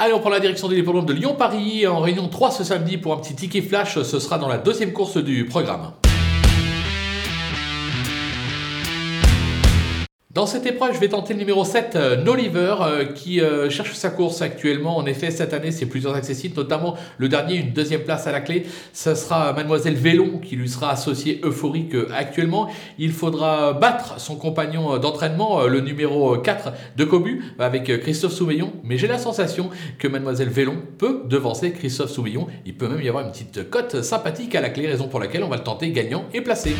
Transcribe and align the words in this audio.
Allez, 0.00 0.12
on 0.12 0.20
prend 0.20 0.30
la 0.30 0.38
direction 0.38 0.68
de 0.68 0.76
l'hippodrome 0.76 1.06
de 1.06 1.12
Lyon-Paris 1.12 1.84
en 1.88 1.98
réunion 1.98 2.28
3 2.28 2.52
ce 2.52 2.62
samedi 2.62 2.98
pour 2.98 3.14
un 3.14 3.16
petit 3.16 3.34
ticket 3.34 3.62
flash. 3.62 4.00
Ce 4.00 4.20
sera 4.20 4.38
dans 4.38 4.46
la 4.46 4.56
deuxième 4.56 4.92
course 4.92 5.16
du 5.16 5.44
programme. 5.44 5.90
Dans 10.38 10.46
cette 10.46 10.66
épreuve, 10.66 10.94
je 10.94 11.00
vais 11.00 11.08
tenter 11.08 11.34
le 11.34 11.40
numéro 11.40 11.64
7, 11.64 11.96
euh, 11.96 12.22
Noliver, 12.22 12.76
euh, 12.80 13.04
qui 13.06 13.40
euh, 13.40 13.68
cherche 13.70 13.94
sa 13.94 14.08
course 14.08 14.40
actuellement. 14.40 14.96
En 14.96 15.04
effet, 15.04 15.32
cette 15.32 15.52
année, 15.52 15.72
c'est 15.72 15.86
plusieurs 15.86 16.14
accessibles, 16.14 16.54
notamment 16.56 16.94
le 17.18 17.28
dernier, 17.28 17.56
une 17.56 17.72
deuxième 17.72 18.02
place 18.02 18.28
à 18.28 18.30
la 18.30 18.40
clé. 18.40 18.64
Ce 18.92 19.16
sera 19.16 19.52
Mademoiselle 19.52 19.96
Vélon 19.96 20.38
qui 20.38 20.54
lui 20.54 20.68
sera 20.68 20.92
associée 20.92 21.40
euphorique 21.42 21.92
actuellement. 22.14 22.70
Il 23.00 23.10
faudra 23.10 23.72
battre 23.72 24.20
son 24.20 24.36
compagnon 24.36 24.98
d'entraînement, 24.98 25.64
le 25.64 25.80
numéro 25.80 26.38
4 26.38 26.72
de 26.96 27.04
Cobu, 27.04 27.42
avec 27.58 27.86
Christophe 28.00 28.34
Soumeillon. 28.34 28.74
Mais 28.84 28.96
j'ai 28.96 29.08
la 29.08 29.18
sensation 29.18 29.70
que 29.98 30.06
Mademoiselle 30.06 30.50
Vélon 30.50 30.76
peut 30.98 31.22
devancer 31.24 31.72
Christophe 31.72 32.12
Soumeillon. 32.12 32.46
Il 32.64 32.76
peut 32.76 32.86
même 32.86 33.02
y 33.02 33.08
avoir 33.08 33.24
une 33.24 33.32
petite 33.32 33.68
cote 33.70 34.02
sympathique 34.02 34.54
à 34.54 34.60
la 34.60 34.70
clé, 34.70 34.86
raison 34.86 35.08
pour 35.08 35.18
laquelle 35.18 35.42
on 35.42 35.48
va 35.48 35.56
le 35.56 35.64
tenter 35.64 35.90
gagnant 35.90 36.26
et 36.32 36.42
placé. 36.42 36.76